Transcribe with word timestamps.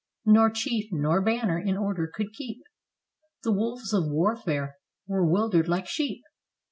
Nor 0.25 0.49
chief, 0.49 0.91
nor 0.91 1.21
banner 1.21 1.59
in 1.59 1.77
order 1.77 2.11
could 2.11 2.33
keep, 2.33 2.63
The 3.43 3.51
wolves 3.51 3.93
of 3.93 4.07
warfare 4.09 4.77
were 5.05 5.23
'wildered 5.23 5.67
like 5.67 5.85
sheep. 5.87 6.23